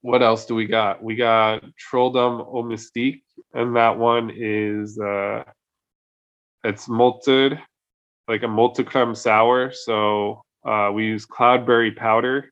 what 0.00 0.22
else 0.22 0.46
do 0.46 0.54
we 0.54 0.66
got? 0.66 1.02
We 1.02 1.16
got 1.16 1.62
Trolldom 1.78 2.46
o 2.46 2.62
Mystique, 2.62 3.22
and 3.52 3.76
that 3.76 3.98
one 3.98 4.32
is 4.34 4.98
uh, 4.98 5.44
it's 6.62 6.88
malted, 6.88 7.58
like 8.26 8.42
a 8.42 8.46
multicreme 8.46 9.14
sour. 9.14 9.70
So 9.70 10.40
uh, 10.64 10.90
we 10.94 11.04
use 11.04 11.26
cloudberry 11.26 11.94
powder 11.94 12.50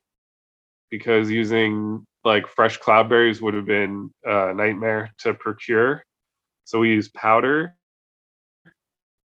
because 0.90 1.31
using 1.31 2.04
like 2.25 2.47
fresh 2.47 2.79
cloudberries 2.79 3.41
would 3.41 3.55
have 3.55 3.67
been 3.67 4.11
a 4.25 4.55
nightmare 4.55 5.12
to 5.19 5.35
procure. 5.35 6.05
So 6.64 6.81
we 6.81 6.91
use 6.91 7.09
powder. 7.09 7.75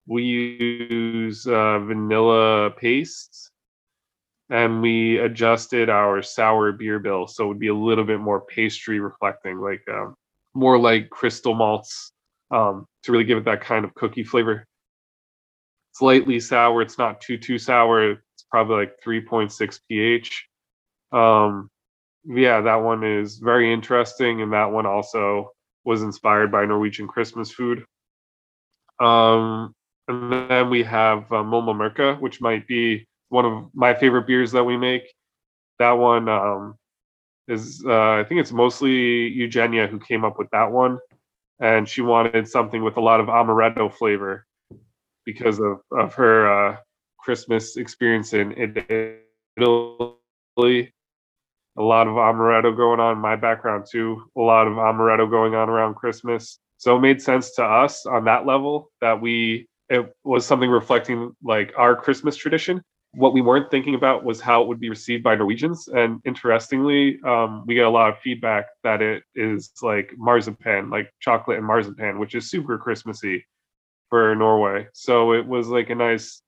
We 0.06 0.24
use 0.24 1.48
uh, 1.48 1.80
vanilla 1.80 2.72
paste, 2.72 3.52
and 4.50 4.82
we 4.82 5.18
adjusted 5.20 5.90
our 5.90 6.22
sour 6.22 6.74
beer 6.74 7.00
bill 7.00 7.26
so 7.26 7.46
it 7.46 7.48
would 7.48 7.60
be 7.60 7.70
a 7.70 7.74
little 7.74 8.04
bit 8.04 8.20
more 8.20 8.42
pastry 8.42 9.00
reflecting, 9.00 9.60
like 9.60 9.82
um, 9.90 10.16
more 10.54 10.78
like 10.78 11.10
crystal 11.10 11.54
malts 11.54 12.12
um, 12.52 12.86
to 13.04 13.12
really 13.12 13.24
give 13.24 13.38
it 13.38 13.46
that 13.46 13.62
kind 13.62 13.86
of 13.86 13.94
cookie 13.96 14.24
flavor. 14.24 14.68
Slightly 15.94 16.40
sour. 16.40 16.82
It's 16.82 16.98
not 16.98 17.22
too 17.22 17.38
too 17.38 17.58
sour. 17.58 18.12
It's 18.12 18.46
probably 18.52 18.76
like 18.78 18.96
3.6 19.06 19.80
pH. 19.90 20.48
Um, 21.12 21.70
yeah, 22.26 22.62
that 22.62 22.76
one 22.76 23.04
is 23.04 23.38
very 23.38 23.74
interesting, 23.74 24.42
and 24.42 24.54
that 24.54 24.72
one 24.72 24.86
also 24.86 25.52
was 25.84 26.04
inspired 26.04 26.52
by 26.52 26.66
Norwegian 26.66 27.08
Christmas 27.08 27.52
food. 27.52 27.86
Um, 29.00 29.74
and 30.08 30.32
then 30.50 30.70
we 30.70 30.84
have 30.84 31.32
uh, 31.32 31.44
Molma 31.44 32.20
which 32.20 32.42
might 32.42 32.68
be 32.68 33.06
one 33.30 33.46
of 33.46 33.70
my 33.74 33.94
favorite 33.94 34.28
beers 34.28 34.52
that 34.52 34.64
we 34.64 34.78
make. 34.78 35.04
That 35.80 35.94
one 35.94 36.30
um, 36.30 36.76
is, 37.48 37.84
uh, 37.86 38.12
I 38.12 38.24
think 38.24 38.40
it's 38.40 38.52
mostly 38.52 39.28
Eugenia 39.30 39.88
who 39.88 40.00
came 40.00 40.24
up 40.24 40.38
with 40.38 40.50
that 40.52 40.72
one, 40.72 41.00
and 41.60 41.88
she 41.88 42.02
wanted 42.02 42.48
something 42.48 42.84
with 42.84 42.98
a 42.98 43.02
lot 43.02 43.20
of 43.20 43.28
amaretto 43.28 43.94
flavor 43.94 44.46
because 45.26 45.60
of 45.60 45.80
of 45.92 46.14
her 46.14 46.48
uh, 46.48 46.78
Christmas 47.18 47.78
experience 47.78 48.34
in 48.34 48.54
Italy 49.58 50.94
a 51.78 51.82
lot 51.82 52.08
of 52.08 52.14
amaretto 52.14 52.76
going 52.76 53.00
on. 53.00 53.14
In 53.14 53.20
my 53.20 53.36
background 53.36 53.86
too, 53.90 54.24
a 54.38 54.42
lot 54.42 54.68
of 54.68 54.74
amaretto 54.74 55.30
going 55.30 55.56
on 55.56 55.70
around 55.70 55.96
Christmas. 55.96 56.60
So 56.78 56.98
it 56.98 57.02
made 57.02 57.22
sense 57.22 57.52
to 57.56 57.64
us 57.64 58.06
on 58.06 58.26
that 58.26 58.46
level 58.46 58.92
that 59.02 59.22
we 59.22 59.68
it 59.90 60.14
was 60.24 60.46
something 60.46 60.70
reflecting 60.70 61.36
like 61.44 61.74
our 61.78 61.96
Christmas 61.96 62.36
tradition. 62.36 62.82
What 63.16 63.34
we 63.34 63.42
weren't 63.42 63.70
thinking 63.70 63.94
about 63.94 64.24
was 64.24 64.42
how 64.42 64.64
it 64.64 64.68
would 64.68 64.80
be 64.80 64.90
received 64.90 65.24
by 65.24 65.36
Norwegians. 65.36 65.88
And 65.88 66.20
interestingly, 66.26 67.20
um, 67.24 67.64
we 67.68 67.76
get 67.76 67.86
a 67.86 67.90
lot 67.90 68.10
of 68.10 68.20
feedback 68.20 68.66
that 68.84 69.02
it 69.04 69.24
is 69.36 69.72
like 69.84 70.14
marzipan, 70.18 70.90
like 70.90 71.12
chocolate 71.20 71.60
and 71.60 71.68
marzipan, 71.68 72.18
which 72.18 72.34
is 72.34 72.50
super 72.50 72.78
Christmassy 72.78 73.46
for 74.10 74.34
Norway. 74.36 74.88
So 74.94 75.34
it 75.34 75.46
was 75.46 75.68
like 75.68 75.92
a 75.92 75.96
nice 75.96 76.42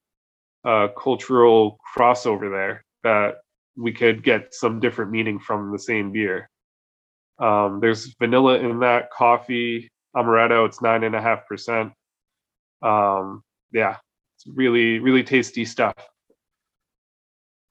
uh, 0.64 0.88
cultural 0.98 1.78
crossover 1.96 2.50
there 2.50 2.84
that 3.04 3.36
we 3.78 3.92
could 3.92 4.24
get 4.24 4.54
some 4.54 4.80
different 4.80 5.12
meaning 5.12 5.40
from 5.40 5.72
the 5.72 5.80
same 5.80 6.12
beer. 6.12 6.50
Um, 7.40 7.80
there's 7.82 8.16
vanilla 8.20 8.60
in 8.60 8.80
that 8.80 9.12
coffee 9.12 9.92
amaretto. 10.16 10.66
It's 10.66 10.82
nine 10.82 11.04
and 11.04 11.16
a 11.16 11.22
half 11.22 11.48
percent. 11.48 11.92
Um, 12.82 13.44
yeah, 13.74 13.98
it's 14.38 14.48
really 14.48 15.00
really 15.00 15.24
tasty 15.24 15.66
stuff. 15.66 15.96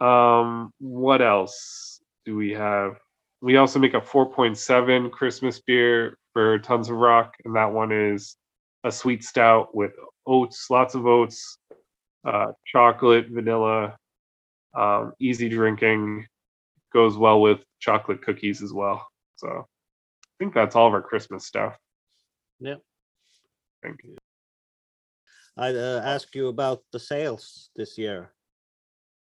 Um, 0.00 0.70
what 0.78 1.22
else 1.22 2.00
do 2.26 2.36
we 2.36 2.52
have? 2.52 2.98
We 3.40 3.56
also 3.56 3.78
make 3.78 3.94
a 3.94 4.00
4.7 4.00 5.10
Christmas 5.10 5.60
beer 5.60 6.18
for 6.32 6.58
Tons 6.58 6.88
of 6.88 6.96
Rock, 6.96 7.34
and 7.44 7.54
that 7.56 7.72
one 7.72 7.92
is 7.92 8.36
a 8.84 8.92
sweet 8.92 9.22
stout 9.22 9.74
with 9.74 9.92
oats, 10.26 10.66
lots 10.70 10.94
of 10.94 11.06
oats, 11.06 11.58
uh, 12.26 12.52
chocolate, 12.66 13.26
vanilla, 13.30 13.96
um, 14.76 15.12
easy 15.18 15.48
drinking, 15.48 16.26
goes 16.92 17.16
well 17.16 17.40
with 17.40 17.64
chocolate 17.80 18.22
cookies 18.22 18.62
as 18.62 18.72
well. 18.72 19.06
So 19.36 19.48
I 19.48 20.34
think 20.38 20.54
that's 20.54 20.76
all 20.76 20.86
of 20.86 20.94
our 20.94 21.02
Christmas 21.02 21.46
stuff. 21.46 21.76
Yeah. 22.60 22.76
Thank 23.82 24.00
you. 24.04 24.16
I 25.56 25.68
uh, 25.70 26.02
ask 26.04 26.34
you 26.34 26.48
about 26.48 26.82
the 26.92 26.98
sales 26.98 27.70
this 27.76 27.96
year. 27.96 28.32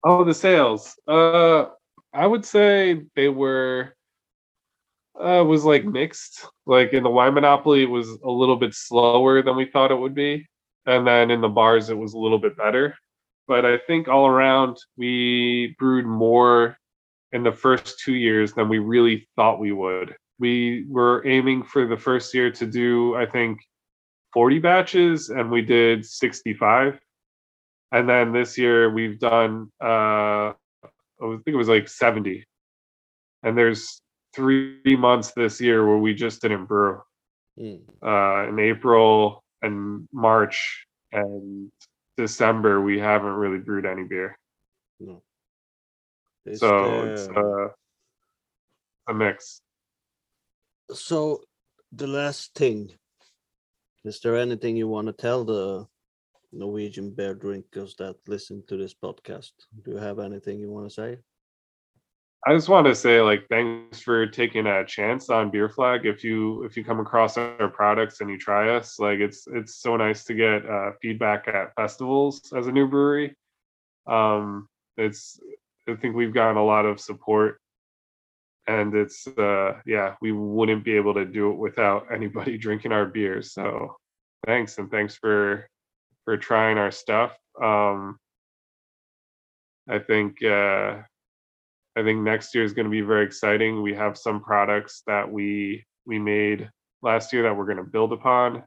Oh, 0.06 0.24
the 0.24 0.34
sales. 0.34 0.96
Uh, 1.08 1.66
I 2.14 2.28
would 2.28 2.46
say 2.46 3.02
they 3.16 3.30
were 3.30 3.96
uh 5.20 5.44
was 5.46 5.64
like 5.64 5.86
mixed. 5.86 6.46
Like 6.66 6.94
in 6.94 7.04
the 7.04 7.10
wine 7.10 7.34
monopoly, 7.34 7.84
it 7.84 7.90
was 7.90 8.10
a 8.10 8.30
little 8.30 8.56
bit 8.56 8.74
slower 8.74 9.42
than 9.42 9.56
we 9.56 9.66
thought 9.66 9.92
it 9.92 10.00
would 10.00 10.16
be, 10.16 10.48
and 10.86 11.06
then 11.06 11.32
in 11.32 11.42
the 11.42 11.50
bars, 11.50 11.90
it 11.90 11.98
was 11.98 12.14
a 12.14 12.20
little 12.20 12.40
bit 12.40 12.58
better. 12.58 12.96
But 13.48 13.66
I 13.66 13.78
think 13.78 14.08
all 14.08 14.28
around, 14.28 14.78
we 14.98 15.76
brewed 15.78 16.06
more 16.06 16.78
in 17.32 17.44
the 17.44 17.52
first 17.52 18.00
two 18.00 18.14
years 18.14 18.54
than 18.54 18.70
we 18.70 18.80
really 18.80 19.28
thought 19.36 19.60
we 19.60 19.72
would. 19.72 20.16
We 20.40 20.86
were 20.88 21.26
aiming 21.28 21.64
for 21.64 21.88
the 21.88 21.98
first 21.98 22.34
year 22.34 22.52
to 22.52 22.66
do, 22.66 23.16
I 23.16 23.26
think, 23.26 23.60
40 24.34 24.60
batches, 24.60 25.30
and 25.30 25.52
we 25.52 25.62
did 25.62 26.06
65. 26.06 27.00
And 27.92 28.10
then 28.10 28.34
this 28.34 28.58
year 28.58 28.92
we've 28.92 29.20
done, 29.20 29.72
uh, 29.82 30.54
I 30.54 30.54
think 31.22 31.48
it 31.48 31.56
was 31.56 31.70
like 31.70 31.88
70. 31.88 32.44
And 33.44 33.58
there's 33.58 34.02
three 34.34 34.80
months 34.86 35.32
this 35.36 35.62
year 35.62 35.88
where 35.88 35.98
we 35.98 36.14
just 36.14 36.42
didn't 36.42 36.66
brew. 36.66 37.02
Mm. 37.60 37.82
Uh, 38.02 38.50
in 38.50 38.60
April 38.60 39.44
and 39.62 40.08
March 40.12 40.88
and 41.12 41.72
December, 42.18 42.82
we 42.82 43.00
haven't 43.00 43.34
really 43.34 43.60
brewed 43.60 43.86
any 43.86 44.04
beer. 44.04 44.38
No. 45.00 45.24
Is 46.46 46.60
so 46.60 47.04
it's 47.04 47.28
uh, 47.30 47.70
a 49.08 49.14
mix. 49.14 49.62
So 50.92 51.42
the 51.92 52.08
last 52.08 52.54
thing, 52.54 52.92
is 54.04 54.20
there 54.20 54.36
anything 54.36 54.76
you 54.76 54.88
want 54.88 55.08
to 55.08 55.14
tell 55.14 55.46
the 55.46 55.88
Norwegian 56.52 57.12
beer 57.12 57.34
drinkers 57.34 57.96
that 57.96 58.16
listen 58.28 58.64
to 58.68 58.78
this 58.78 58.94
podcast? 58.94 59.52
Do 59.84 59.92
you 59.92 59.98
have 59.98 60.20
anything 60.20 60.60
you 60.60 60.70
want 60.70 60.88
to 60.88 60.94
say? 60.94 61.18
I 62.46 62.54
just 62.54 62.68
want 62.68 62.88
to 62.88 62.96
say 62.96 63.22
like 63.22 63.48
thanks 63.48 64.02
for 64.02 64.28
taking 64.28 64.68
a 64.68 64.86
chance 64.86 65.30
on 65.30 65.50
Beer 65.50 65.70
Flag. 65.70 66.06
If 66.06 66.26
you 66.26 66.64
if 66.64 66.76
you 66.76 66.84
come 66.84 67.00
across 67.00 67.38
our 67.38 67.70
products 67.70 68.20
and 68.20 68.30
you 68.30 68.38
try 68.38 68.76
us, 68.76 69.00
like 69.00 69.20
it's 69.20 69.48
it's 69.48 69.78
so 69.78 69.96
nice 69.96 70.26
to 70.26 70.34
get 70.34 70.66
uh, 70.70 70.92
feedback 71.02 71.48
at 71.48 71.74
festivals 71.76 72.52
as 72.54 72.68
a 72.68 72.72
new 72.72 72.88
brewery. 72.88 73.36
Um, 74.08 74.68
it's 74.98 75.40
I 75.88 75.96
think 75.96 76.16
we've 76.16 76.34
gotten 76.34 76.58
a 76.58 76.66
lot 76.66 76.86
of 76.86 77.00
support, 77.00 77.62
and 78.68 78.94
it's 78.94 79.26
uh, 79.26 79.80
yeah 79.86 80.16
we 80.22 80.34
wouldn't 80.34 80.84
be 80.84 80.98
able 80.98 81.14
to 81.14 81.26
do 81.26 81.52
it 81.52 81.58
without 81.58 82.08
anybody 82.14 82.58
drinking 82.58 82.92
our 82.92 83.06
beers. 83.06 83.54
So 83.54 83.96
thanks 84.46 84.78
and 84.80 84.92
thanks 84.92 85.16
for 85.16 85.70
for 86.26 86.36
trying 86.36 86.78
our 86.78 86.92
stuff. 86.92 87.38
Um, 87.62 88.20
I 89.88 90.00
think. 90.00 90.44
Uh, 90.44 91.04
I 91.96 92.04
think 92.04 92.22
next 92.22 92.56
year 92.56 92.64
is 92.64 92.74
going 92.74 92.86
to 92.86 92.92
be 92.92 93.02
very 93.02 93.26
exciting. 93.26 93.82
We 93.82 93.94
have 93.94 94.18
some 94.18 94.42
products 94.42 95.04
that 95.08 95.32
we 95.32 95.86
we 96.06 96.20
made 96.20 96.70
last 97.02 97.34
year 97.34 97.44
that 97.44 97.56
we're 97.56 97.66
going 97.66 97.78
to 97.78 97.84
build 97.84 98.14
upon. 98.14 98.64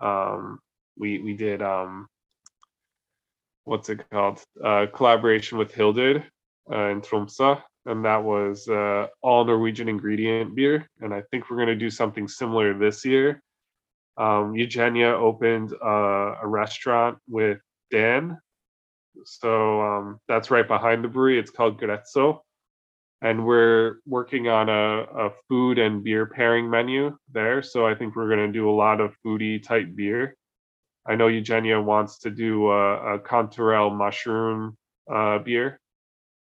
Um, 0.00 0.58
we 0.98 1.18
we 1.18 1.34
did 1.34 1.62
um, 1.62 2.08
what's 3.64 3.88
it 3.88 4.08
called? 4.10 4.42
Uh, 4.62 4.86
collaboration 4.92 5.58
with 5.58 5.74
Hilded 5.74 6.24
uh, 6.70 6.88
in 6.88 7.00
Tromsø, 7.00 7.62
and 7.86 8.04
that 8.04 8.22
was 8.22 8.68
uh, 8.68 9.06
all 9.22 9.44
Norwegian 9.44 9.88
ingredient 9.88 10.54
beer. 10.54 10.88
And 11.00 11.14
I 11.14 11.22
think 11.30 11.48
we're 11.48 11.56
going 11.56 11.68
to 11.68 11.76
do 11.76 11.90
something 11.90 12.28
similar 12.28 12.76
this 12.76 13.04
year. 13.04 13.42
Um, 14.16 14.54
Eugenia 14.54 15.08
opened 15.08 15.72
uh, 15.72 16.34
a 16.42 16.46
restaurant 16.46 17.18
with 17.28 17.58
Dan 17.90 18.38
so 19.24 19.80
um, 19.80 20.20
that's 20.28 20.50
right 20.50 20.66
behind 20.66 21.04
the 21.04 21.08
brewery. 21.08 21.38
It's 21.38 21.50
called 21.50 21.80
Grezzo. 21.80 22.40
And 23.22 23.46
we're 23.46 24.00
working 24.06 24.48
on 24.48 24.68
a, 24.68 25.28
a 25.28 25.30
food 25.48 25.78
and 25.78 26.04
beer 26.04 26.26
pairing 26.26 26.68
menu 26.68 27.16
there. 27.32 27.62
So 27.62 27.86
I 27.86 27.94
think 27.94 28.16
we're 28.16 28.28
going 28.28 28.46
to 28.46 28.52
do 28.52 28.68
a 28.68 28.72
lot 28.72 29.00
of 29.00 29.16
foodie 29.24 29.62
type 29.62 29.94
beer. 29.94 30.36
I 31.06 31.14
know 31.14 31.28
Eugenia 31.28 31.80
wants 31.80 32.18
to 32.20 32.30
do 32.30 32.70
a, 32.70 33.14
a 33.14 33.18
Cantarell 33.18 33.94
mushroom 33.94 34.76
uh, 35.10 35.38
beer. 35.38 35.80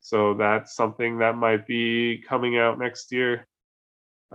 So 0.01 0.33
that's 0.33 0.75
something 0.75 1.19
that 1.19 1.37
might 1.37 1.65
be 1.65 2.21
coming 2.27 2.57
out 2.57 2.79
next 2.79 3.11
year. 3.13 3.47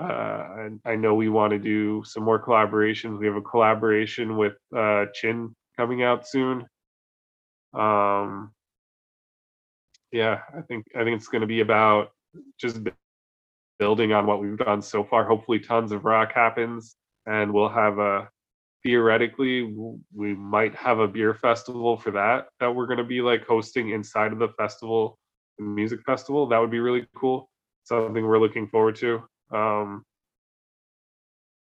Uh, 0.01 0.46
and 0.59 0.81
I 0.87 0.96
know 0.96 1.14
we 1.14 1.29
want 1.29 1.51
to 1.51 1.59
do 1.59 2.03
some 2.07 2.22
more 2.22 2.42
collaborations. 2.42 3.18
We 3.18 3.27
have 3.27 3.37
a 3.37 3.42
collaboration 3.42 4.37
with 4.38 4.55
uh, 4.74 5.07
Kinn 5.20 5.55
coming 5.77 6.03
out 6.03 6.27
soon 6.27 6.64
um 7.74 8.52
yeah 10.12 10.40
i 10.57 10.61
think 10.62 10.87
i 10.96 11.04
think 11.04 11.16
it's 11.16 11.28
going 11.28 11.40
to 11.40 11.46
be 11.46 11.61
about 11.61 12.11
just 12.59 12.81
building 13.78 14.12
on 14.12 14.26
what 14.26 14.40
we've 14.40 14.59
done 14.59 14.83
so 14.83 15.04
far. 15.04 15.24
Hopefully 15.24 15.59
tons 15.59 15.92
of 15.92 16.04
rock 16.04 16.33
happens 16.33 16.96
and 17.26 17.52
we'll 17.52 17.68
have 17.68 17.98
a 17.98 18.28
theoretically 18.85 19.74
we 20.14 20.35
might 20.35 20.74
have 20.74 21.00
a 21.00 21.09
beer 21.09 21.35
festival 21.35 21.96
for 21.96 22.12
that 22.12 22.46
that 22.61 22.72
we're 22.72 22.87
going 22.87 22.98
to 22.98 23.04
be 23.04 23.20
like 23.20 23.44
hosting 23.44 23.90
inside 23.90 24.33
of 24.33 24.38
the 24.38 24.48
festival 24.57 25.18
the 25.59 25.64
music 25.64 26.00
festival. 26.07 26.46
That 26.46 26.59
would 26.59 26.70
be 26.70 26.78
really 26.78 27.04
cool. 27.16 27.50
Something 27.83 28.24
we're 28.24 28.38
looking 28.38 28.68
forward 28.68 28.96
to. 28.96 29.22
Um 29.52 30.04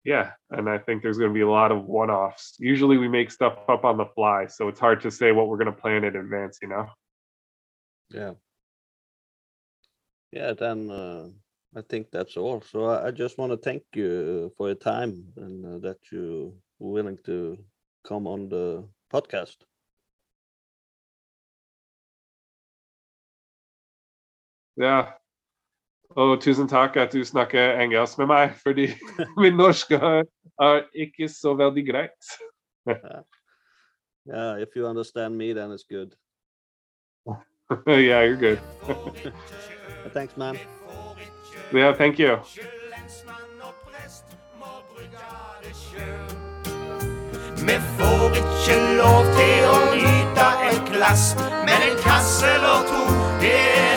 yeah, 0.09 0.31
and 0.49 0.71
I 0.71 0.79
think 0.79 1.03
there's 1.03 1.19
going 1.19 1.29
to 1.29 1.35
be 1.35 1.43
a 1.43 1.51
lot 1.51 1.71
of 1.71 1.85
one-offs. 1.85 2.57
Usually 2.59 2.97
we 2.97 3.09
make 3.09 3.31
stuff 3.31 3.59
up 3.69 3.85
on 3.85 3.99
the 3.99 4.07
fly, 4.07 4.47
so 4.47 4.69
it's 4.69 4.81
hard 4.81 5.03
to 5.03 5.11
say 5.11 5.33
what 5.33 5.49
we're 5.49 5.59
going 5.59 5.75
to 5.75 5.81
plan 5.83 6.03
in 6.03 6.17
advance, 6.17 6.61
you 6.63 6.69
know. 6.69 6.87
Yeah. 8.09 8.33
Yeah, 10.33 10.55
then 10.55 10.91
uh, 10.91 11.29
I 11.77 11.83
think 11.83 12.11
that's 12.11 12.39
all. 12.39 12.63
So 12.63 12.87
I, 12.87 13.09
I 13.09 13.11
just 13.11 13.37
want 13.37 13.53
to 13.53 13.59
thank 13.59 13.83
you 13.95 14.51
for 14.57 14.69
your 14.69 14.77
time 14.77 15.25
and 15.37 15.67
uh, 15.67 15.79
that 15.87 15.99
you 16.11 16.55
were 16.79 16.93
willing 16.93 17.19
to 17.27 17.59
come 18.03 18.27
on 18.27 18.49
the 18.49 18.89
podcast. 19.13 19.57
Ja. 24.75 25.18
Og 26.17 26.41
tusen 26.41 26.69
takk 26.69 26.97
at 26.97 27.13
du 27.13 27.25
snakker 27.25 27.81
engelsk 27.81 28.19
med 28.19 28.27
meg, 28.27 28.55
fordi 28.63 28.89
min 29.43 29.57
norsk 29.57 29.93
er 29.93 30.85
ikke 30.95 31.29
så 31.29 31.55
veldig 31.55 31.87
greit. 31.91 32.33
Yeah, 34.29 34.59
if 34.59 34.77
you 34.77 34.87
understand 34.87 35.39
me, 35.39 35.55
then 35.55 35.71
it's 35.73 35.85
good. 35.85 36.15
yeah, 37.87 38.21
you're 38.23 38.37
good. 38.37 38.61
Thanks, 40.13 40.37
man. 40.37 40.59
Yeah, 41.73 41.95
thank 41.95 42.19
you. 42.19 42.37
Vi 47.57 47.79
får 47.97 48.37
ikke 48.37 48.77
lov 49.01 49.25
til 49.39 49.65
å 49.69 49.79
nyte 49.97 50.49
et 50.69 50.93
glass, 50.93 51.33
men 51.65 51.89
en 51.91 52.01
kasse 52.05 52.53
eller 52.53 52.85
to, 52.89 53.05
det 53.41 53.57
er 53.57 53.89